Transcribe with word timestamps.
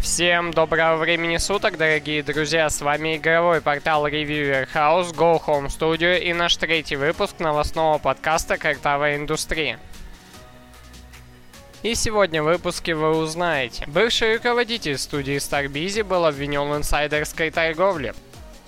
Всем 0.00 0.50
доброго 0.50 0.96
времени 0.96 1.38
суток, 1.38 1.78
дорогие 1.78 2.22
друзья! 2.22 2.68
С 2.68 2.80
вами 2.82 3.16
игровой 3.16 3.60
портал 3.60 4.06
Reviewer 4.06 4.68
House, 4.74 5.14
Go 5.14 5.42
Home 5.46 5.68
Studio 5.68 6.18
и 6.18 6.32
наш 6.32 6.56
третий 6.56 6.96
выпуск 6.96 7.38
новостного 7.38 7.98
подкаста 7.98 8.58
«Картовая 8.58 9.16
индустрия». 9.16 9.78
И 11.82 11.94
сегодня 11.94 12.42
в 12.42 12.46
выпуске 12.46 12.94
вы 12.94 13.16
узнаете. 13.16 13.84
Бывший 13.86 14.36
руководитель 14.36 14.98
студии 14.98 15.36
Starbusy 15.36 16.04
был 16.04 16.26
обвинен 16.26 16.68
в 16.68 16.76
инсайдерской 16.76 17.50
торговле. 17.50 18.14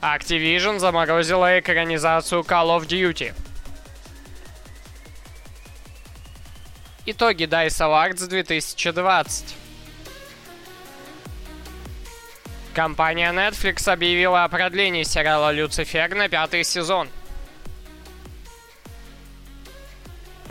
Activision 0.05 0.79
заморозила 0.80 1.59
экранизацию 1.59 2.42
Call 2.42 2.78
of 2.78 2.87
Duty. 2.87 3.33
Итоги 7.06 7.45
DICE 7.45 7.80
Awards 7.80 8.28
2020. 8.28 9.56
Компания 12.75 13.33
Netflix 13.33 13.91
объявила 13.91 14.45
о 14.45 14.48
продлении 14.51 15.05
сериала 15.05 15.51
«Люцифер» 15.52 16.14
на 16.14 16.28
пятый 16.28 16.64
сезон. 16.64 17.09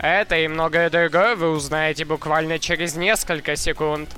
Это 0.00 0.36
и 0.36 0.48
многое 0.48 0.90
другое 0.90 1.36
вы 1.36 1.50
узнаете 1.50 2.04
буквально 2.04 2.58
через 2.58 2.96
несколько 2.96 3.54
секунд. 3.54 4.10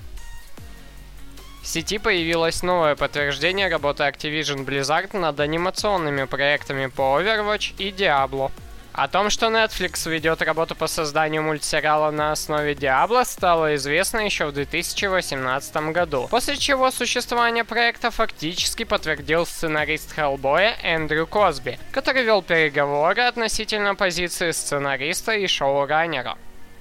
В 1.66 1.68
сети 1.68 1.98
появилось 1.98 2.62
новое 2.62 2.94
подтверждение 2.94 3.68
работы 3.68 4.04
Activision 4.04 4.64
Blizzard 4.64 5.16
над 5.18 5.40
анимационными 5.40 6.22
проектами 6.22 6.86
по 6.86 7.20
Overwatch 7.20 7.74
и 7.78 7.90
Diablo. 7.90 8.52
О 8.92 9.08
том, 9.08 9.30
что 9.30 9.46
Netflix 9.46 10.08
ведет 10.08 10.42
работу 10.42 10.76
по 10.76 10.86
созданию 10.86 11.42
мультсериала 11.42 12.12
на 12.12 12.30
основе 12.30 12.76
Диабло, 12.76 13.24
стало 13.24 13.74
известно 13.74 14.20
еще 14.20 14.46
в 14.46 14.52
2018 14.52 15.76
году, 15.90 16.28
после 16.30 16.56
чего 16.56 16.92
существование 16.92 17.64
проекта 17.64 18.12
фактически 18.12 18.84
подтвердил 18.84 19.44
сценарист 19.44 20.14
Хеллбоя 20.14 20.76
Эндрю 20.84 21.26
Косби, 21.26 21.80
который 21.90 22.22
вел 22.22 22.42
переговоры 22.42 23.22
относительно 23.22 23.96
позиции 23.96 24.52
сценариста 24.52 25.32
и 25.32 25.48
шоураннера. 25.48 26.38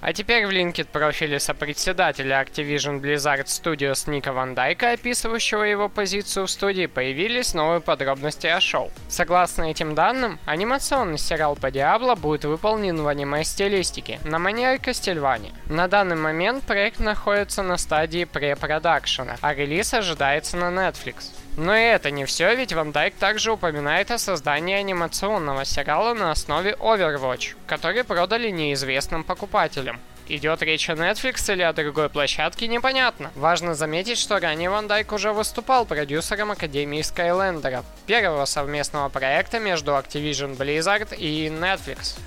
А 0.08 0.14
теперь 0.14 0.46
в 0.46 0.52
LinkedIn 0.52 0.86
профиле 0.92 1.40
сопредседателя 1.40 2.40
Activision 2.40 3.02
Blizzard 3.02 3.46
Studios 3.46 4.08
Ника 4.08 4.34
Ван 4.34 4.54
Дайка, 4.54 4.92
описывающего 4.92 5.64
его 5.64 5.90
позицию 5.90 6.46
в 6.46 6.52
студии, 6.52 6.86
появились 6.86 7.56
новые 7.56 7.82
подробности 7.82 8.46
о 8.46 8.62
шоу. 8.62 8.92
Согласно 9.10 9.64
этим 9.64 9.96
данным, 9.96 10.38
анимационный 10.46 11.18
сериал 11.18 11.56
по 11.56 11.72
Диабло 11.72 12.14
будет 12.14 12.46
выполнен 12.46 13.02
в 13.02 13.08
аниме-стилистике, 13.08 14.20
на 14.24 14.38
манере 14.38 14.78
Кастельвани. 14.78 15.52
На 15.72 15.88
данный 15.88 16.18
момент 16.18 16.64
проект 16.66 17.00
находится 17.00 17.64
на 17.64 17.78
стадии 17.78 18.26
препродакшена, 18.26 19.38
а 19.42 19.56
релиз 19.56 19.92
ожидается 19.96 20.56
на 20.56 20.66
Netflix. 20.66 21.32
Но 21.58 21.76
и 21.76 21.82
это 21.82 22.12
не 22.12 22.26
все, 22.26 22.54
ведь 22.56 22.74
Ван 22.74 22.92
Дайк 22.92 23.16
также 23.16 23.52
упоминает 23.52 24.12
о 24.12 24.18
создании 24.18 24.76
анимационного 24.76 25.64
сериала 25.64 26.14
на 26.14 26.32
основе 26.32 26.72
Overwatch, 26.80 27.56
который 27.66 28.04
продали 28.04 28.50
неизвестным 28.50 29.24
покупателям. 29.24 30.00
Идет 30.28 30.64
речь 30.64 30.90
о 30.90 30.94
Netflix 30.94 31.54
или 31.54 31.62
о 31.62 31.72
другой 31.72 32.10
площадке, 32.10 32.68
непонятно. 32.68 33.32
Важно 33.36 33.76
заметить, 33.76 34.18
что 34.18 34.40
ранее 34.40 34.72
Ван 34.72 34.88
Дайк 34.88 35.14
уже 35.14 35.32
выступал 35.32 35.86
продюсером 35.86 36.52
Академии 36.52 37.04
Скайлендера, 37.04 37.84
первого 38.08 38.46
совместного 38.46 39.10
проекта 39.10 39.60
между 39.60 39.92
Activision 39.92 40.58
Blizzard 40.58 41.16
и 41.16 41.48
Netflix. 41.48 42.18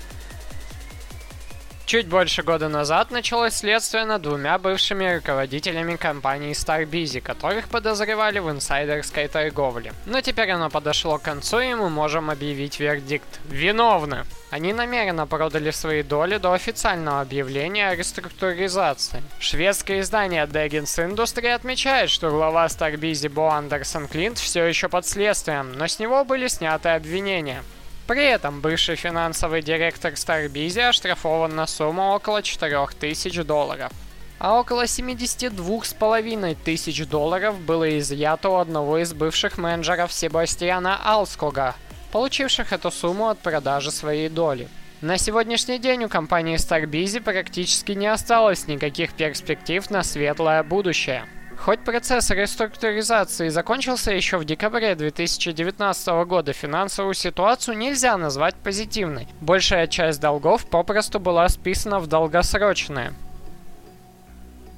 Чуть 1.89 2.07
больше 2.07 2.43
года 2.43 2.69
назад 2.69 3.09
началось 3.09 3.55
следствие 3.55 4.05
над 4.05 4.21
двумя 4.21 4.59
бывшими 4.59 5.15
руководителями 5.15 5.95
компании 5.95 6.51
Starbusy, 6.51 7.19
которых 7.19 7.67
подозревали 7.67 8.37
в 8.37 8.51
инсайдерской 8.51 9.27
торговле. 9.27 9.91
Но 10.05 10.21
теперь 10.21 10.51
оно 10.51 10.69
подошло 10.69 11.17
к 11.17 11.23
концу, 11.23 11.59
и 11.61 11.73
мы 11.73 11.89
можем 11.89 12.29
объявить 12.29 12.79
вердикт. 12.79 13.39
Виновны! 13.49 14.25
Они 14.51 14.71
намеренно 14.71 15.25
продали 15.25 15.71
свои 15.71 16.03
доли 16.03 16.37
до 16.37 16.53
официального 16.53 17.21
объявления 17.21 17.89
о 17.89 17.95
реструктуризации. 17.95 19.23
Шведское 19.39 20.01
издание 20.01 20.45
Deggins 20.45 20.95
Industry 21.03 21.47
отмечает, 21.47 22.11
что 22.11 22.29
глава 22.29 22.67
Starbusy 22.67 23.29
Бо 23.29 23.55
Андерсон 23.55 24.07
Клинт 24.07 24.37
все 24.37 24.63
еще 24.65 24.89
под 24.89 25.07
следствием, 25.07 25.73
но 25.73 25.87
с 25.87 25.97
него 25.97 26.23
были 26.23 26.49
сняты 26.49 26.89
обвинения. 26.89 27.63
При 28.09 28.25
этом 28.25 28.59
бывший 28.59 28.95
финансовый 28.95 29.61
директор 29.61 30.13
Starbusy 30.13 30.81
оштрафован 30.81 31.55
на 31.55 31.67
сумму 31.67 32.15
около 32.15 32.41
4000 32.41 33.43
долларов. 33.43 33.91
А 34.39 34.59
около 34.59 34.85
72,5 34.85 36.57
тысяч 36.65 37.05
долларов 37.05 37.59
было 37.59 37.99
изъято 37.99 38.49
у 38.49 38.55
одного 38.55 38.97
из 38.97 39.13
бывших 39.13 39.59
менеджеров 39.59 40.11
Себастьяна 40.11 40.99
Алскога, 41.03 41.75
получивших 42.11 42.73
эту 42.73 42.89
сумму 42.89 43.27
от 43.27 43.37
продажи 43.37 43.91
своей 43.91 44.29
доли. 44.29 44.69
На 45.01 45.19
сегодняшний 45.19 45.77
день 45.77 46.05
у 46.05 46.09
компании 46.09 46.57
Starbusy 46.57 47.21
практически 47.21 47.91
не 47.91 48.07
осталось 48.07 48.65
никаких 48.65 49.13
перспектив 49.13 49.87
на 49.91 50.01
светлое 50.01 50.63
будущее. 50.63 51.27
Хоть 51.59 51.83
процесс 51.83 52.29
реструктуризации 52.29 53.49
закончился 53.49 54.11
еще 54.11 54.37
в 54.37 54.45
декабре 54.45 54.95
2019 54.95 56.07
года, 56.25 56.53
финансовую 56.53 57.13
ситуацию 57.13 57.77
нельзя 57.77 58.17
назвать 58.17 58.55
позитивной. 58.55 59.27
Большая 59.41 59.87
часть 59.87 60.21
долгов 60.21 60.65
попросту 60.65 61.19
была 61.19 61.49
списана 61.49 61.99
в 61.99 62.07
долгосрочные. 62.07 63.13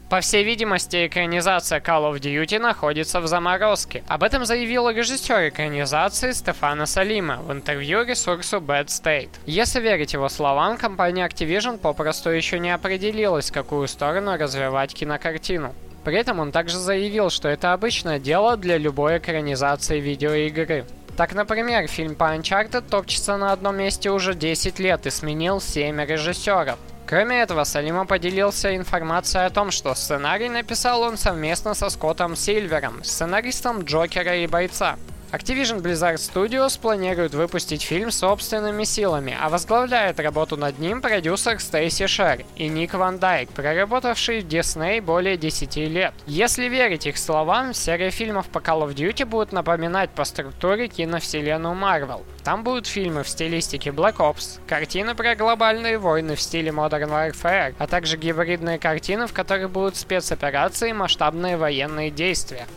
По 0.10 0.20
всей 0.20 0.44
видимости, 0.44 1.08
экранизация 1.08 1.80
Call 1.80 2.12
of 2.12 2.20
Duty 2.20 2.60
находится 2.60 3.22
в 3.22 3.28
заморозке. 3.28 4.04
Об 4.08 4.24
этом 4.24 4.44
заявил 4.44 4.90
режиссер 4.90 5.50
экранизации 5.50 6.32
Стефана 6.32 6.88
Салима 6.88 7.38
в 7.38 7.52
интервью 7.54 8.04
ресурсу 8.04 8.58
Bad 8.58 8.88
State. 8.88 9.30
Если 9.46 9.80
верить 9.80 10.14
его 10.14 10.28
словам, 10.28 10.78
компания 10.78 11.26
Activision 11.26 11.78
попросту 11.78 12.32
еще 12.32 12.60
не 12.60 12.72
определилась, 12.72 13.52
в 13.52 13.54
какую 13.54 13.88
сторону 13.88 14.36
развивать 14.36 14.94
кинокартину. 14.94 15.74
При 16.04 16.18
этом 16.18 16.40
он 16.40 16.52
также 16.52 16.78
заявил, 16.78 17.30
что 17.30 17.48
это 17.48 17.74
обычное 17.74 18.20
дело 18.20 18.58
для 18.58 18.78
любой 18.78 19.20
экранизации 19.20 20.00
видеоигры. 20.00 20.86
Так, 21.16 21.34
например, 21.34 21.88
фильм 21.88 22.16
по 22.16 22.36
Uncharted 22.36 22.90
топчется 22.90 23.38
на 23.38 23.52
одном 23.52 23.78
месте 23.78 24.10
уже 24.10 24.34
10 24.34 24.80
лет 24.80 25.06
и 25.06 25.10
сменил 25.10 25.62
7 25.62 26.02
режиссеров. 26.04 26.80
Кроме 27.06 27.42
этого, 27.42 27.66
Салима 27.66 28.06
поделился 28.06 28.76
информацией 28.76 29.44
о 29.44 29.50
том, 29.50 29.70
что 29.70 29.94
сценарий 29.94 30.48
написал 30.48 31.02
он 31.02 31.18
совместно 31.18 31.74
со 31.74 31.90
Скоттом 31.90 32.38
Сильвером, 32.38 33.04
сценаристом 33.04 33.82
Джокера 33.84 34.38
и 34.38 34.48
Бойца. 34.48 34.98
Activision 35.32 35.82
Blizzard 35.82 36.16
Studios 36.16 36.78
планирует 36.78 37.34
выпустить 37.34 37.84
фильм 37.84 38.12
собственными 38.12 38.84
силами, 38.84 39.34
а 39.40 39.48
возглавляет 39.48 40.20
работу 40.20 40.58
над 40.58 40.78
ним 40.78 41.02
продюсер 41.02 41.62
Стейси 41.62 42.08
Шер 42.08 42.44
и 42.58 42.68
Ник 42.68 42.94
Ван 42.96 43.18
Дайк, 43.18 43.50
проработавший 43.52 44.42
в 44.42 44.48
Disney 44.48 45.02
более 45.02 45.38
10 45.38 45.78
лет. 45.78 46.14
Если 46.28 46.68
верить 46.68 47.08
их 47.08 47.18
словам, 47.18 47.74
серия 47.74 48.10
фильмов 48.10 48.48
по 48.48 48.58
Call 48.58 48.86
of 48.86 48.94
Duty 48.94 49.24
будет 49.26 49.54
напоминать 49.54 50.10
по 50.10 50.26
структуре 50.26 50.90
киновселенную 50.90 51.76
Marvel. 51.76 52.26
Там 52.44 52.66
будут 52.66 52.86
фильмы 52.86 53.24
в 53.24 53.30
стилистике 53.30 53.92
Black 53.92 54.18
Ops, 54.18 54.60
картины 54.68 55.16
про 55.16 55.36
глобальные 55.36 55.98
войны 55.98 56.36
в 56.36 56.42
стиле 56.42 56.72
Modern 56.72 57.10
Warfare, 57.10 57.74
а 57.78 57.88
также 57.88 58.18
гибридные 58.18 58.80
картины, 58.80 59.28
в 59.28 59.34
которых 59.34 59.70
будут 59.70 59.96
спецоперации 59.96 60.90
и 60.90 60.94
масштабные 60.94 61.56
военные 61.56 62.12
действия. 62.12 62.68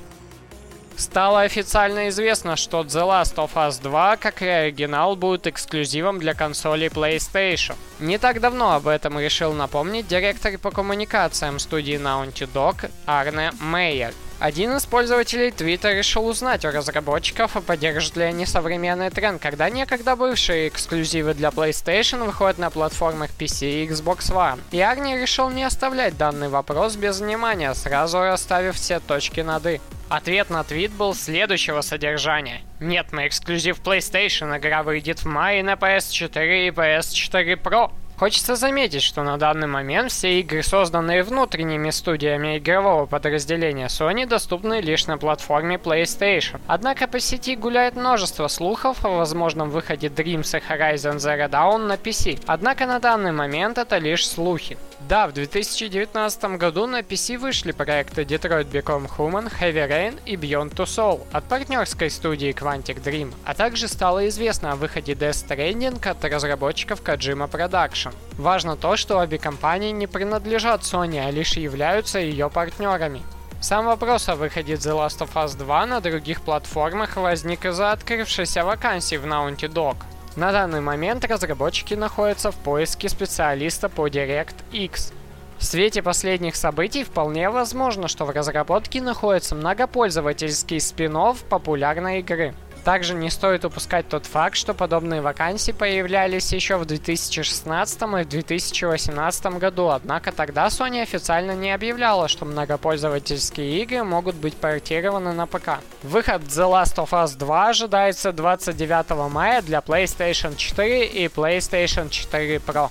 Стало 0.97 1.43
официально 1.43 2.09
известно, 2.09 2.57
что 2.57 2.83
The 2.83 3.03
Last 3.03 3.35
of 3.37 3.51
Us 3.55 3.83
2, 3.83 4.17
как 4.17 4.43
и 4.43 4.47
оригинал, 4.47 5.17
будет 5.17 5.47
эксклюзивом 5.47 6.21
для 6.21 6.35
консолей 6.35 6.89
PlayStation. 6.89 7.75
Не 7.99 8.19
так 8.19 8.41
давно 8.41 8.73
об 8.75 8.87
этом 8.87 9.19
решил 9.19 9.53
напомнить 9.53 10.07
директор 10.07 10.57
по 10.59 10.71
коммуникациям 10.71 11.59
студии 11.59 11.99
Naughty 11.99 12.49
Dog 12.53 12.91
Арне 13.07 13.51
Мейер. 13.61 14.13
Один 14.41 14.77
из 14.77 14.85
пользователей 14.85 15.49
Twitter 15.49 15.97
решил 15.97 16.27
узнать 16.27 16.65
у 16.65 16.71
разработчиков, 16.71 17.53
поддержат 17.67 18.17
ли 18.17 18.25
они 18.25 18.47
современный 18.47 19.11
тренд, 19.11 19.41
когда 19.41 19.71
некогда 19.71 20.17
бывшие 20.17 20.69
эксклюзивы 20.69 21.35
для 21.35 21.49
PlayStation 21.49 22.25
выходят 22.25 22.59
на 22.59 22.71
платформах 22.71 23.31
PC 23.31 23.85
и 23.85 23.89
Xbox 23.89 24.33
One. 24.33 24.61
И 24.71 24.81
Арни 24.81 25.17
решил 25.17 25.51
не 25.51 25.65
оставлять 25.65 26.17
данный 26.19 26.49
вопрос 26.49 26.97
без 26.97 27.21
внимания, 27.21 27.73
сразу 27.75 28.19
расставив 28.19 28.75
все 28.77 29.01
точки 29.01 29.41
над 29.41 29.67
«и». 29.67 29.81
Ответ 30.09 30.51
на 30.51 30.63
твит 30.65 30.93
был 30.93 31.15
следующего 31.15 31.81
содержания. 31.81 32.61
Нет, 32.81 33.13
на 33.13 33.27
эксклюзив 33.27 33.81
PlayStation 33.81 34.57
игра 34.57 34.83
выйдет 34.83 35.21
в 35.21 35.27
мае 35.27 35.63
на 35.63 35.75
PS4 35.75 36.69
и 36.69 36.71
PS4 36.71 37.61
Pro. 37.61 37.91
Хочется 38.17 38.55
заметить, 38.55 39.03
что 39.03 39.25
на 39.25 39.37
данный 39.39 39.67
момент 39.67 40.13
все 40.13 40.39
игры, 40.39 40.63
созданные 40.63 41.25
внутренними 41.25 41.91
студиями 41.91 42.59
игрового 42.59 43.07
подразделения 43.07 43.87
Sony, 43.87 44.25
доступны 44.25 44.81
лишь 44.81 45.07
на 45.07 45.19
платформе 45.19 45.77
PlayStation. 45.77 46.61
Однако 46.69 47.09
по 47.09 47.19
сети 47.19 47.57
гуляет 47.57 47.97
множество 47.97 48.47
слухов 48.47 49.05
о 49.05 49.09
возможном 49.09 49.71
выходе 49.71 50.07
Dreams 50.07 50.57
и 50.57 50.63
Horizon 50.63 51.17
Zero 51.17 51.51
Dawn 51.51 51.87
на 51.87 51.95
PC. 51.95 52.41
Однако 52.47 52.87
на 52.87 53.01
данный 53.01 53.33
момент 53.33 53.79
это 53.79 53.99
лишь 53.99 54.29
слухи. 54.29 54.79
Да, 55.01 55.27
в 55.27 55.33
2019 55.33 56.45
году 56.57 56.87
на 56.87 57.01
PC 57.01 57.37
вышли 57.39 57.73
проекты 57.73 58.23
Detroit 58.23 58.71
Become 58.71 59.11
Human, 59.17 59.53
Heavy 59.61 59.89
Rain 59.89 60.21
и 60.25 60.37
Beyond 60.37 60.75
Two 60.75 60.87
Soul 60.87 61.27
от 61.33 61.45
партнерской 61.45 62.09
студии 62.09 62.55
Quantic 62.55 63.03
Dream, 63.03 63.35
а 63.45 63.55
также 63.55 63.89
стало 63.89 64.27
известно 64.29 64.73
о 64.73 64.77
выходе 64.77 65.13
Death 65.13 65.47
Stranding 65.47 66.09
от 66.09 66.25
разработчиков 66.25 67.03
Kojima 67.03 67.51
Production. 67.51 68.15
Важно 68.39 68.77
то, 68.77 68.97
что 68.97 69.19
обе 69.19 69.39
компании 69.39 69.91
не 69.91 70.07
принадлежат 70.07 70.83
Sony, 70.83 71.19
а 71.19 71.31
лишь 71.31 71.55
являются 71.55 72.19
ее 72.19 72.49
партнерами. 72.49 73.23
Сам 73.61 73.87
вопрос 73.87 74.29
о 74.29 74.37
выходе 74.37 74.75
The 74.75 74.93
Last 74.93 75.21
of 75.21 75.33
Us 75.35 75.57
2 75.57 75.87
на 75.87 76.01
других 76.01 76.43
платформах 76.43 77.17
возник 77.17 77.65
из-за 77.65 77.93
открывшейся 77.93 78.65
вакансии 78.65 79.17
в 79.17 79.25
Naughty 79.25 79.73
Dog. 79.73 79.97
На 80.37 80.51
данный 80.51 80.81
момент 80.81 81.25
разработчики 81.25 81.95
находятся 81.95 82.51
в 82.51 82.57
поиске 82.57 83.09
специалиста 83.09 83.89
по 83.89 84.09
DirectX. 84.09 85.13
В 85.59 85.65
свете 85.65 86.03
последних 86.03 86.57
событий 86.57 87.05
вполне 87.05 87.51
возможно, 87.51 88.09
что 88.09 88.25
в 88.25 88.31
разработке 88.31 89.01
находится 89.01 89.55
многопользовательский 89.55 90.81
спин 90.81 91.17
популярной 91.49 92.19
игры. 92.19 92.53
Также 92.85 93.15
не 93.15 93.31
стоит 93.31 93.65
упускать 93.65 94.11
тот 94.11 94.27
факт, 94.27 94.57
что 94.57 94.75
подобные 94.75 95.23
вакансии 95.23 95.73
появлялись 95.73 96.53
еще 96.53 96.77
в 96.77 96.85
2016 96.85 98.03
и 98.21 98.25
2018 98.25 99.47
году, 99.59 99.89
однако 99.89 100.33
тогда 100.33 100.67
Sony 100.67 101.01
официально 101.01 101.53
не 101.53 101.73
объявляла, 101.73 102.29
что 102.29 102.45
многопользовательские 102.45 103.83
игры 103.83 104.05
могут 104.05 104.35
быть 104.35 104.55
портированы 104.55 105.33
на 105.33 105.47
ПК. 105.47 105.81
Выход 106.03 106.43
The 106.43 106.71
Last 106.71 106.97
of 106.97 107.11
Us 107.13 107.39
2 107.39 107.69
ожидается 107.69 108.33
29 108.33 109.33
мая 109.33 109.63
для 109.63 109.79
PlayStation 109.79 110.55
4 110.55 111.07
и 111.07 111.27
PlayStation 111.29 112.11
4 112.11 112.57
Pro. 112.57 112.91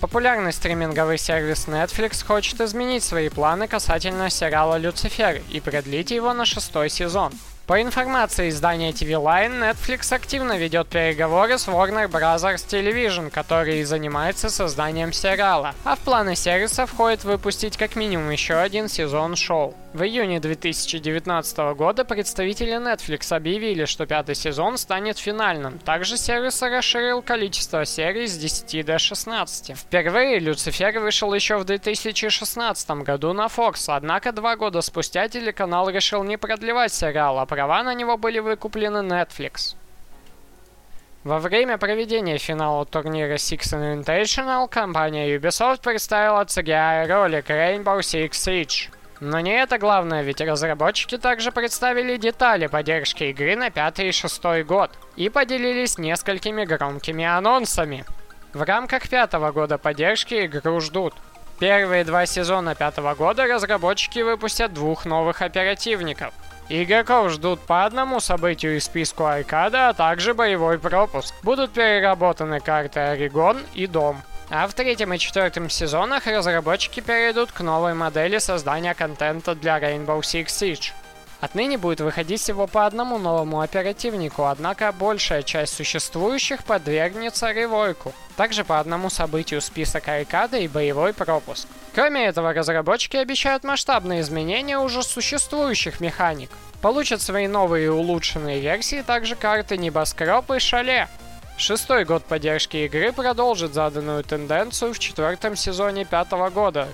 Популярный 0.00 0.54
стриминговый 0.54 1.18
сервис 1.18 1.66
Netflix 1.66 2.24
хочет 2.24 2.62
изменить 2.62 3.04
свои 3.04 3.28
планы 3.28 3.68
касательно 3.68 4.30
сериала 4.30 4.76
«Люцифер» 4.76 5.42
и 5.50 5.60
продлить 5.60 6.10
его 6.10 6.32
на 6.32 6.46
шестой 6.46 6.88
сезон. 6.88 7.32
По 7.66 7.80
информации 7.80 8.50
издания 8.50 8.90
TV 8.90 9.12
Line, 9.12 9.58
Netflix 9.58 10.14
активно 10.14 10.58
ведет 10.58 10.86
переговоры 10.88 11.56
с 11.56 11.66
Warner 11.66 12.10
Bros. 12.10 12.42
Television, 12.68 13.30
который 13.30 13.82
занимается 13.84 14.50
созданием 14.50 15.14
сериала, 15.14 15.74
а 15.82 15.96
в 15.96 16.00
планы 16.00 16.36
сервиса 16.36 16.84
входит 16.84 17.24
выпустить 17.24 17.78
как 17.78 17.96
минимум 17.96 18.28
еще 18.28 18.56
один 18.56 18.88
сезон 18.88 19.34
шоу. 19.34 19.74
В 19.94 20.02
июне 20.02 20.40
2019 20.40 21.56
года 21.76 22.04
представители 22.04 22.72
Netflix 22.72 23.34
объявили, 23.34 23.86
что 23.86 24.06
пятый 24.06 24.34
сезон 24.34 24.76
станет 24.76 25.18
финальным. 25.18 25.78
Также 25.78 26.18
сервис 26.18 26.60
расширил 26.60 27.22
количество 27.22 27.84
серий 27.86 28.26
с 28.26 28.36
10 28.36 28.84
до 28.84 28.98
16. 28.98 29.74
Впервые 29.78 30.40
Люцифер 30.40 30.98
вышел 30.98 31.32
еще 31.32 31.58
в 31.58 31.64
2016 31.64 32.90
году 32.90 33.32
на 33.32 33.46
Fox, 33.46 33.84
однако 33.86 34.32
два 34.32 34.56
года 34.56 34.82
спустя 34.82 35.28
телеканал 35.28 35.88
решил 35.88 36.24
не 36.24 36.36
продлевать 36.36 36.92
сериал, 36.92 37.38
а 37.38 37.46
права 37.54 37.84
на 37.84 37.94
него 37.94 38.16
были 38.16 38.40
выкуплены 38.40 38.98
Netflix. 38.98 39.76
Во 41.22 41.38
время 41.38 41.78
проведения 41.78 42.36
финала 42.36 42.84
турнира 42.84 43.34
Six 43.34 44.02
Invitational 44.02 44.68
компания 44.68 45.36
Ubisoft 45.36 45.80
представила 45.80 46.44
CGI-ролик 46.44 47.48
Rainbow 47.48 48.00
Six 48.00 48.30
Siege. 48.30 48.90
Но 49.20 49.38
не 49.38 49.52
это 49.52 49.78
главное, 49.78 50.22
ведь 50.22 50.40
разработчики 50.40 51.16
также 51.16 51.52
представили 51.52 52.16
детали 52.16 52.66
поддержки 52.66 53.22
игры 53.22 53.54
на 53.54 53.70
пятый 53.70 54.08
и 54.08 54.12
шестой 54.12 54.64
год 54.64 54.90
и 55.14 55.28
поделились 55.28 55.96
несколькими 55.96 56.64
громкими 56.64 57.24
анонсами. 57.24 58.04
В 58.52 58.62
рамках 58.62 59.08
пятого 59.08 59.52
года 59.52 59.78
поддержки 59.78 60.46
игру 60.46 60.80
ждут. 60.80 61.14
Первые 61.60 62.02
два 62.02 62.26
сезона 62.26 62.74
пятого 62.74 63.14
года 63.14 63.46
разработчики 63.46 64.18
выпустят 64.18 64.74
двух 64.74 65.04
новых 65.04 65.40
оперативников. 65.40 66.34
Игроков 66.70 67.30
ждут 67.30 67.60
по 67.60 67.84
одному 67.84 68.20
событию 68.20 68.78
из 68.78 68.84
списку 68.84 69.24
аркада, 69.24 69.90
а 69.90 69.92
также 69.92 70.32
боевой 70.32 70.78
пропуск. 70.78 71.34
Будут 71.42 71.72
переработаны 71.72 72.60
карты 72.60 73.00
Орегон 73.00 73.58
и 73.74 73.86
Дом. 73.86 74.22
А 74.48 74.66
в 74.66 74.72
третьем 74.74 75.12
и 75.12 75.18
четвертом 75.18 75.68
сезонах 75.68 76.26
разработчики 76.26 77.00
перейдут 77.00 77.52
к 77.52 77.60
новой 77.60 77.92
модели 77.92 78.38
создания 78.38 78.94
контента 78.94 79.54
для 79.54 79.78
Rainbow 79.78 80.20
Six 80.20 80.46
Siege. 80.46 80.92
Отныне 81.40 81.76
будет 81.76 82.00
выходить 82.00 82.40
всего 82.40 82.66
по 82.66 82.86
одному 82.86 83.18
новому 83.18 83.60
оперативнику, 83.60 84.46
однако 84.46 84.90
большая 84.92 85.42
часть 85.42 85.74
существующих 85.74 86.64
подвергнется 86.64 87.52
ревойку. 87.52 88.14
Также 88.36 88.64
по 88.64 88.80
одному 88.80 89.10
событию 89.10 89.60
список 89.60 90.08
аркады 90.08 90.64
и 90.64 90.68
боевой 90.68 91.12
пропуск. 91.12 91.68
Кроме 91.94 92.26
этого, 92.26 92.52
разработчики 92.52 93.16
обещают 93.16 93.64
масштабные 93.64 94.20
изменения 94.20 94.78
уже 94.78 95.02
существующих 95.02 96.00
механик. 96.00 96.50
Получат 96.82 97.22
свои 97.22 97.46
новые 97.46 97.86
и 97.86 97.88
улучшенные 97.88 98.60
версии 98.60 99.02
также 99.02 99.36
карты 99.36 99.76
Небоскреб 99.76 100.50
и 100.50 100.58
Шале, 100.58 101.08
Шестой 101.56 102.04
год 102.04 102.24
поддержки 102.24 102.78
игры 102.78 103.12
продолжит 103.12 103.74
заданную 103.74 104.24
тенденцию 104.24 104.92
в 104.92 104.98
четвертом 104.98 105.54
сезоне 105.54 106.04
пятого 106.04 106.50
года. 106.50 106.88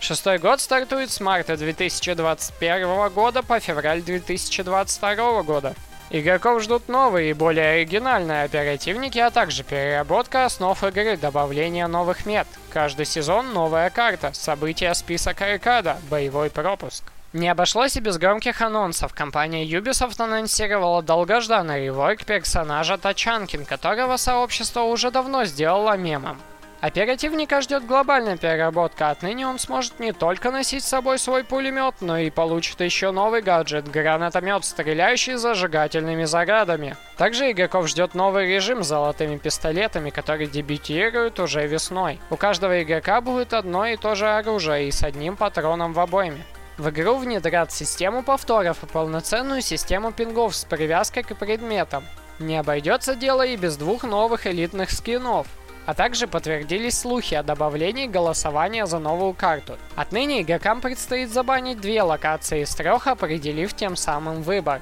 Шестой 0.00 0.38
год 0.38 0.60
стартует 0.60 1.10
с 1.10 1.20
марта 1.20 1.56
2021 1.56 3.10
года 3.10 3.42
по 3.42 3.60
февраль 3.60 4.02
2022 4.02 5.42
года. 5.42 5.74
Игроков 6.10 6.62
ждут 6.62 6.88
новые 6.88 7.30
и 7.30 7.34
более 7.34 7.74
оригинальные 7.74 8.44
оперативники, 8.44 9.18
а 9.18 9.30
также 9.30 9.64
переработка 9.64 10.44
основ 10.44 10.82
игры, 10.84 11.16
добавление 11.16 11.88
новых 11.88 12.26
мет. 12.26 12.46
Каждый 12.70 13.06
сезон 13.06 13.52
новая 13.52 13.90
карта, 13.90 14.30
события 14.32 14.94
список 14.94 15.42
аркада, 15.42 15.98
боевой 16.08 16.48
пропуск. 16.48 17.04
Не 17.32 17.48
обошлось 17.48 17.96
и 17.96 18.00
без 18.00 18.18
громких 18.18 18.62
анонсов. 18.62 19.12
Компания 19.12 19.66
Ubisoft 19.66 20.22
анонсировала 20.22 21.02
долгожданный 21.02 21.84
реворк 21.84 22.24
персонажа 22.24 22.96
Тачанкин, 22.98 23.64
которого 23.64 24.16
сообщество 24.16 24.82
уже 24.82 25.10
давно 25.10 25.44
сделало 25.44 25.96
мемом. 25.96 26.40
Оперативника 26.80 27.62
ждет 27.62 27.86
глобальная 27.86 28.36
переработка. 28.36 29.10
Отныне 29.10 29.46
он 29.46 29.58
сможет 29.58 29.98
не 29.98 30.12
только 30.12 30.50
носить 30.50 30.84
с 30.84 30.88
собой 30.88 31.18
свой 31.18 31.42
пулемет, 31.42 31.94
но 32.00 32.18
и 32.18 32.30
получит 32.30 32.80
еще 32.80 33.12
новый 33.12 33.40
гаджет– 33.40 33.90
гранатомет, 33.90 34.64
стреляющий 34.64 35.36
зажигательными 35.36 36.24
зарядами. 36.24 36.96
Также 37.16 37.50
игроков 37.50 37.88
ждет 37.88 38.14
новый 38.14 38.48
режим 38.48 38.84
с 38.84 38.88
золотыми 38.88 39.38
пистолетами, 39.38 40.10
который 40.10 40.46
дебютирует 40.46 41.40
уже 41.40 41.66
весной. 41.66 42.20
У 42.30 42.36
каждого 42.36 42.82
игрока 42.82 43.22
будет 43.22 43.54
одно 43.54 43.86
и 43.86 43.96
то 43.96 44.14
же 44.14 44.28
оружие 44.28 44.88
и 44.88 44.92
с 44.92 45.02
одним 45.02 45.36
патроном 45.36 45.94
в 45.94 46.00
обойме. 46.00 46.44
В 46.76 46.90
игру 46.90 47.16
внедрят 47.16 47.72
систему 47.72 48.22
повторов 48.22 48.82
и 48.82 48.86
полноценную 48.86 49.62
систему 49.62 50.12
пингов 50.12 50.54
с 50.54 50.66
привязкой 50.66 51.22
к 51.22 51.34
предметам. 51.34 52.04
Не 52.38 52.58
обойдется 52.58 53.14
дело 53.14 53.46
и 53.46 53.56
без 53.56 53.78
двух 53.78 54.04
новых 54.04 54.46
элитных 54.46 54.90
скинов. 54.90 55.46
А 55.86 55.94
также 55.94 56.26
подтвердились 56.26 56.98
слухи 56.98 57.34
о 57.36 57.44
добавлении 57.44 58.06
голосования 58.06 58.86
за 58.86 58.98
новую 58.98 59.34
карту. 59.34 59.78
Отныне 59.94 60.42
игрокам 60.42 60.80
предстоит 60.80 61.30
забанить 61.30 61.80
две 61.80 62.02
локации 62.02 62.62
из 62.62 62.74
трех, 62.74 63.06
определив 63.06 63.72
тем 63.72 63.94
самым 63.94 64.42
выбор. 64.42 64.80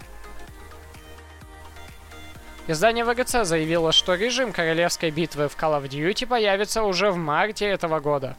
Издание 2.66 3.04
VGC 3.04 3.44
заявило, 3.44 3.92
что 3.92 4.14
режим 4.14 4.50
королевской 4.50 5.10
битвы 5.10 5.50
в 5.50 5.56
Call 5.56 5.78
of 5.78 5.90
Duty 5.90 6.26
появится 6.26 6.82
уже 6.82 7.10
в 7.10 7.16
марте 7.18 7.66
этого 7.66 8.00
года. 8.00 8.36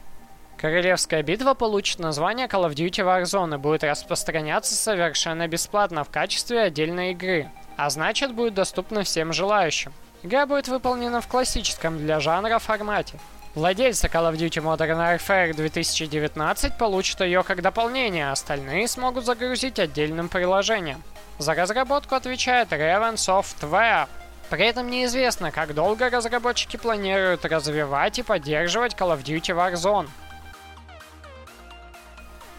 Королевская 0.56 1.22
битва 1.22 1.54
получит 1.54 2.00
название 2.00 2.48
Call 2.48 2.68
of 2.68 2.74
Duty 2.74 3.04
Warzone 3.04 3.54
и 3.54 3.58
будет 3.58 3.84
распространяться 3.84 4.74
совершенно 4.74 5.46
бесплатно 5.46 6.02
в 6.02 6.10
качестве 6.10 6.62
отдельной 6.62 7.12
игры, 7.12 7.48
а 7.76 7.88
значит 7.90 8.34
будет 8.34 8.54
доступна 8.54 9.04
всем 9.04 9.32
желающим. 9.32 9.92
Игра 10.26 10.44
будет 10.44 10.66
выполнена 10.66 11.20
в 11.20 11.28
классическом 11.28 11.98
для 11.98 12.18
жанра 12.18 12.58
формате. 12.58 13.16
Владельцы 13.54 14.08
Call 14.08 14.32
of 14.32 14.36
Duty 14.36 14.60
Modern 14.60 14.98
Warfare 14.98 15.54
2019 15.54 16.76
получат 16.76 17.20
ее 17.20 17.44
как 17.44 17.62
дополнение, 17.62 18.28
а 18.28 18.32
остальные 18.32 18.88
смогут 18.88 19.24
загрузить 19.24 19.78
отдельным 19.78 20.28
приложением. 20.28 21.00
За 21.38 21.54
разработку 21.54 22.16
отвечает 22.16 22.72
Raven 22.72 23.14
Software. 23.14 24.08
При 24.50 24.66
этом 24.66 24.90
неизвестно, 24.90 25.52
как 25.52 25.74
долго 25.74 26.10
разработчики 26.10 26.76
планируют 26.76 27.44
развивать 27.44 28.18
и 28.18 28.24
поддерживать 28.24 28.94
Call 28.94 29.16
of 29.16 29.22
Duty 29.22 29.54
Warzone. 29.54 30.08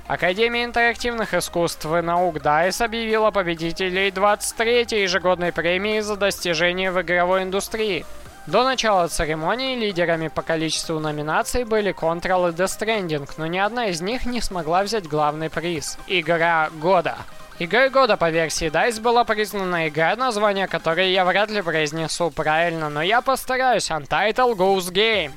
Академия 0.08 0.64
интерактивных 0.64 1.34
искусств 1.34 1.86
и 1.86 2.02
наук 2.02 2.38
DICE 2.38 2.86
объявила 2.86 3.30
победителей 3.30 4.10
23-й 4.10 5.02
ежегодной 5.02 5.52
премии 5.52 6.00
за 6.00 6.16
достижения 6.16 6.92
в 6.94 7.02
игровой 7.02 7.44
индустрии. 7.44 8.06
До 8.46 8.64
начала 8.64 9.10
церемонии 9.10 9.76
лидерами 9.76 10.30
по 10.30 10.42
количеству 10.42 11.00
номинаций 11.00 11.66
были 11.66 11.94
Control 11.94 12.52
и 12.52 12.54
Death 12.54 12.80
Stranding, 12.80 13.30
но 13.36 13.48
ни 13.48 13.58
одна 13.58 13.88
из 13.88 14.00
них 14.00 14.26
не 14.26 14.40
смогла 14.40 14.84
взять 14.84 15.10
главный 15.10 15.50
приз– 15.50 15.98
Игра 16.08 16.70
года. 16.80 17.18
Игрой 17.60 17.90
года 17.90 18.16
по 18.16 18.30
версии 18.30 18.68
DICE 18.68 19.02
была 19.02 19.26
признана 19.26 19.90
игра, 19.90 20.16
название 20.16 20.68
которой 20.68 21.12
я 21.12 21.26
вряд 21.26 21.50
ли 21.50 21.62
произнесу 21.62 22.32
правильно, 22.32 22.88
но 22.88 23.02
я 23.02 23.20
постараюсь. 23.20 23.92
Untitled 23.92 24.56
Goose 24.56 24.94
Game. 24.94 25.34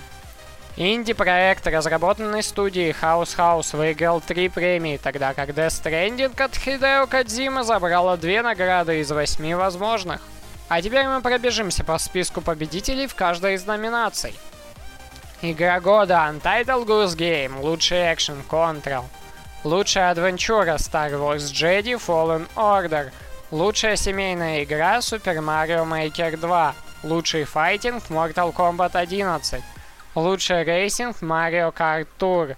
Инди-проект, 0.76 1.66
разработанный 1.66 2.42
студией 2.42 2.90
House 2.90 3.36
House, 3.36 3.76
выиграл 3.76 4.20
три 4.20 4.48
премии, 4.48 5.00
тогда 5.02 5.34
как 5.34 5.50
Death 5.50 5.82
Stranding 5.82 6.40
от 6.42 6.56
Хидео 6.56 7.06
Кадзима 7.06 7.64
забрала 7.64 8.16
две 8.16 8.40
награды 8.42 9.00
из 9.00 9.10
восьми 9.10 9.54
возможных. 9.54 10.20
А 10.68 10.80
теперь 10.80 11.06
мы 11.06 11.20
пробежимся 11.20 11.84
по 11.84 11.98
списку 11.98 12.40
победителей 12.40 13.06
в 13.06 13.14
каждой 13.14 13.54
из 13.54 13.66
номинаций. 13.66 14.34
Игра 15.42 15.80
года 15.80 16.30
Untitled 16.30 16.86
Goose 16.86 17.16
Game, 17.16 17.60
лучший 17.60 18.12
экшен 18.12 18.42
Control, 18.48 19.04
Лучшая 19.62 20.12
адвенчура 20.12 20.76
Star 20.76 21.10
Wars 21.10 21.52
Jedi 21.52 21.94
Fallen 21.94 22.48
Order. 22.56 23.12
Лучшая 23.50 23.96
семейная 23.96 24.64
игра 24.64 24.98
Super 24.98 25.36
Mario 25.38 25.84
Maker 25.84 26.38
2. 26.38 26.74
Лучший 27.02 27.44
файтинг 27.44 28.04
Mortal 28.08 28.54
Kombat 28.54 28.96
11. 28.96 29.62
Лучший 30.16 30.64
racing 30.64 31.22
Mario 31.22 31.72
Kart 31.72 32.08
Tour. 32.18 32.56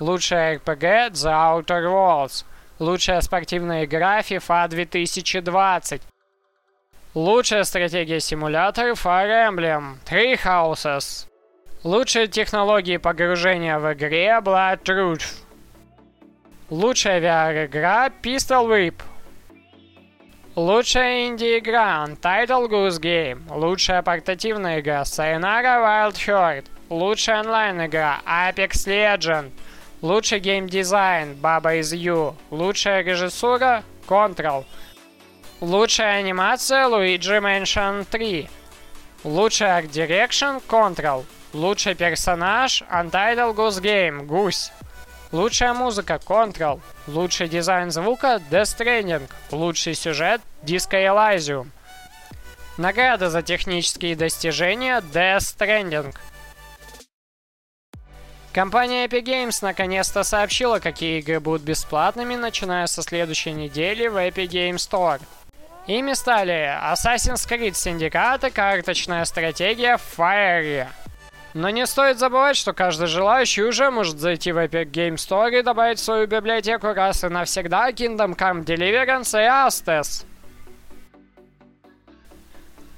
Лучшая 0.00 0.56
RPG 0.56 1.12
The 1.12 1.30
Outer 1.30 1.84
Worlds. 1.84 2.44
Лучшая 2.80 3.20
спортивная 3.20 3.84
игра 3.84 4.18
FIFA 4.20 4.68
2020. 4.68 6.02
Лучшая 7.14 7.62
стратегия 7.62 8.18
симулятор 8.18 8.90
Fire 8.92 9.48
Emblem 9.48 9.94
Three 10.04 10.36
Houses. 10.42 11.28
Лучшие 11.84 12.26
технологии 12.26 12.96
погружения 12.96 13.78
в 13.78 13.92
игре 13.92 14.40
Blood 14.42 14.82
Truth. 14.82 15.44
Лучшая 16.68 17.20
VR-игра 17.20 18.10
Pistol 18.22 18.66
Whip. 18.66 18.94
Лучшая 20.54 21.28
инди-игра 21.28 22.04
Untitled 22.04 22.68
Goose 22.68 23.00
Game. 23.00 23.40
Лучшая 23.48 24.02
портативная 24.02 24.80
игра 24.80 25.00
Sayonara 25.00 25.80
Wild 25.80 26.16
Heart. 26.16 26.66
Лучшая 26.90 27.40
онлайн-игра 27.40 28.20
Apex 28.26 28.86
Legend. 28.86 29.50
Лучший 30.02 30.40
геймдизайн 30.40 31.38
Baba 31.40 31.80
Is 31.80 31.96
You. 31.96 32.34
Лучшая 32.50 33.02
режиссура 33.02 33.82
Control. 34.06 34.66
Лучшая 35.62 36.18
анимация 36.18 36.86
Luigi 36.86 37.40
Mansion 37.40 38.06
3. 38.10 38.46
Лучший 39.24 39.74
арт 39.74 39.86
Direction 39.86 40.62
Control. 40.68 41.24
Лучший 41.54 41.94
персонаж 41.94 42.82
Untitled 42.90 43.54
Goose 43.54 43.80
Game 43.80 44.26
Гусь. 44.26 44.70
Лучшая 45.32 45.72
музыка– 45.72 46.20
Control. 46.26 46.80
Лучший 47.06 47.48
дизайн 47.48 47.90
звука– 47.90 48.38
Death 48.50 48.76
Stranding. 48.78 49.30
Лучший 49.50 49.94
сюжет– 49.94 50.42
Disco 50.62 50.92
Elysium. 50.92 51.68
Награда 52.76 53.30
за 53.30 53.40
технические 53.40 54.14
достижения– 54.14 55.00
Death 55.12 55.38
Stranding. 55.38 56.14
Компания 58.52 59.06
Epic 59.06 59.24
Games 59.24 59.58
наконец-то 59.62 60.22
сообщила, 60.22 60.78
какие 60.78 61.20
игры 61.20 61.40
будут 61.40 61.62
бесплатными, 61.62 62.36
начиная 62.36 62.86
со 62.86 63.02
следующей 63.02 63.52
недели 63.52 64.08
в 64.08 64.16
Epic 64.18 64.48
Games 64.48 64.74
Store. 64.74 65.22
Ими 65.86 66.12
стали 66.12 66.78
Assassin's 66.92 67.48
Creed 67.48 67.72
Syndicate, 67.72 68.50
карточная 68.50 69.24
стратегия 69.24 69.96
Fire, 69.96 70.86
но 71.54 71.70
не 71.70 71.86
стоит 71.86 72.18
забывать, 72.18 72.56
что 72.56 72.72
каждый 72.72 73.06
желающий 73.06 73.62
уже 73.62 73.90
может 73.90 74.18
зайти 74.18 74.52
в 74.52 74.58
Epic 74.58 74.90
Game 74.90 75.14
Store 75.14 75.58
и 75.58 75.62
добавить 75.62 75.98
в 75.98 76.04
свою 76.04 76.26
библиотеку 76.26 76.92
раз 76.92 77.24
и 77.24 77.28
навсегда 77.28 77.90
Kingdom 77.90 78.36
Come 78.36 78.64
Deliverance 78.64 79.38
и 79.38 79.46
Astes. 79.46 80.24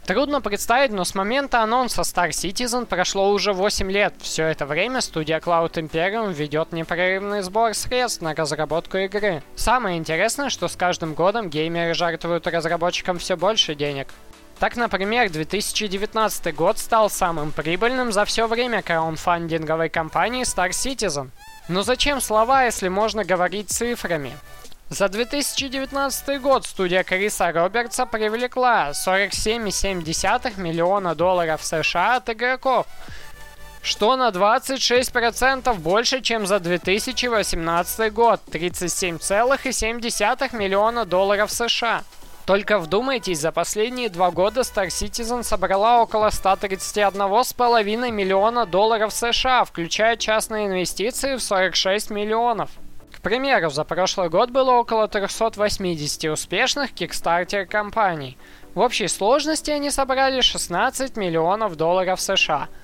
Трудно 0.06 0.42
представить, 0.42 0.90
но 0.90 1.04
с 1.04 1.14
момента 1.14 1.62
анонса 1.62 2.02
Star 2.02 2.28
Citizen 2.28 2.84
прошло 2.84 3.30
уже 3.30 3.54
8 3.54 3.90
лет. 3.90 4.12
Все 4.18 4.44
это 4.44 4.66
время 4.66 5.00
студия 5.00 5.40
Cloud 5.40 5.72
Imperium 5.72 6.30
ведет 6.30 6.72
непрерывный 6.72 7.40
сбор 7.40 7.72
средств 7.72 8.20
на 8.20 8.34
разработку 8.34 8.98
игры. 8.98 9.42
Самое 9.56 9.96
интересное, 9.96 10.50
что 10.50 10.68
с 10.68 10.76
каждым 10.76 11.14
годом 11.14 11.48
геймеры 11.48 11.94
жертвуют 11.94 12.46
разработчикам 12.46 13.18
все 13.18 13.38
больше 13.38 13.74
денег. 13.74 14.08
Так, 14.64 14.76
например, 14.76 15.28
2019 15.28 16.54
год 16.54 16.78
стал 16.78 17.10
самым 17.10 17.52
прибыльным 17.52 18.12
за 18.12 18.24
все 18.24 18.46
время 18.46 18.80
краундфандинговой 18.80 19.90
кампании 19.90 20.44
Star 20.44 20.70
Citizen. 20.70 21.28
Но 21.68 21.82
зачем 21.82 22.22
слова, 22.22 22.64
если 22.64 22.88
можно 22.88 23.24
говорить 23.24 23.68
цифрами? 23.68 24.32
За 24.88 25.10
2019 25.10 26.40
год 26.40 26.64
студия 26.64 27.02
Криса 27.02 27.52
Робертса 27.52 28.06
привлекла 28.06 28.92
47,7 28.92 30.58
миллиона 30.58 31.14
долларов 31.14 31.62
США 31.62 32.16
от 32.16 32.30
игроков, 32.30 32.86
что 33.82 34.16
на 34.16 34.30
26% 34.30 35.74
больше, 35.74 36.22
чем 36.22 36.46
за 36.46 36.58
2018 36.58 38.14
год, 38.14 38.40
37,7 38.50 40.56
миллиона 40.56 41.04
долларов 41.04 41.52
США. 41.52 42.02
Только 42.46 42.78
вдумайтесь, 42.78 43.40
за 43.40 43.52
последние 43.52 44.10
два 44.10 44.30
года 44.30 44.60
Star 44.60 44.88
Citizen 44.88 45.42
собрала 45.42 46.02
около 46.02 46.28
131,5 46.28 48.10
миллиона 48.10 48.66
долларов 48.66 49.14
США, 49.14 49.64
включая 49.64 50.16
частные 50.16 50.66
инвестиции 50.66 51.36
в 51.36 51.42
46 51.42 52.10
миллионов. 52.10 52.70
К 53.12 53.20
примеру, 53.22 53.70
за 53.70 53.84
прошлый 53.84 54.28
год 54.28 54.50
было 54.50 54.72
около 54.72 55.08
380 55.08 56.24
успешных 56.30 56.92
Kickstarter 56.92 57.64
компаний. 57.64 58.36
В 58.74 58.80
общей 58.80 59.08
сложности 59.08 59.70
они 59.70 59.90
собрали 59.90 60.42
16 60.42 61.16
миллионов 61.16 61.76
долларов 61.76 62.20
США– 62.20 62.68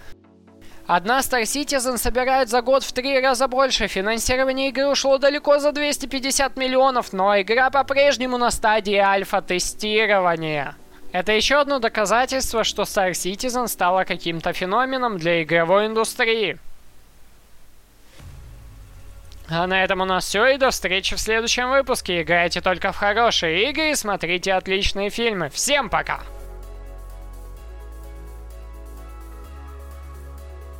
Одна 0.92 1.20
Star 1.20 1.42
Citizen 1.42 1.98
собирает 1.98 2.48
за 2.48 2.62
год 2.62 2.82
в 2.82 2.92
три 2.92 3.20
раза 3.20 3.46
больше. 3.46 3.86
Финансирование 3.86 4.70
игры 4.70 4.88
ушло 4.88 5.18
далеко 5.18 5.60
за 5.60 5.70
250 5.70 6.56
миллионов, 6.56 7.12
но 7.12 7.40
игра 7.40 7.70
по-прежнему 7.70 8.38
на 8.38 8.50
стадии 8.50 8.96
альфа-тестирования. 8.96 10.74
Это 11.12 11.30
еще 11.30 11.60
одно 11.60 11.78
доказательство, 11.78 12.64
что 12.64 12.82
Star 12.82 13.12
Citizen 13.12 13.68
стала 13.68 14.02
каким-то 14.02 14.52
феноменом 14.52 15.16
для 15.16 15.44
игровой 15.44 15.86
индустрии. 15.86 16.58
А 19.48 19.68
на 19.68 19.84
этом 19.84 20.00
у 20.00 20.04
нас 20.04 20.24
все, 20.24 20.44
и 20.48 20.58
до 20.58 20.72
встречи 20.72 21.14
в 21.14 21.20
следующем 21.20 21.70
выпуске. 21.70 22.22
Играйте 22.22 22.60
только 22.60 22.90
в 22.90 22.96
хорошие 22.96 23.70
игры 23.70 23.92
и 23.92 23.94
смотрите 23.94 24.54
отличные 24.54 25.10
фильмы. 25.10 25.50
Всем 25.50 25.88
пока! 25.88 26.18